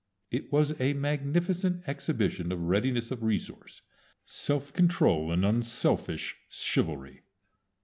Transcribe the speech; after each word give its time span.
It 0.31 0.51
was 0.51 0.73
a 0.81 0.93
magnificent 0.93 1.83
exhibition 1.85 2.51
of 2.51 2.59
readiness 2.63 3.11
of 3.11 3.21
resource, 3.21 3.83
self 4.25 4.73
control, 4.73 5.31
and 5.31 5.45
unselfish 5.45 6.37
chivalry. 6.49 7.21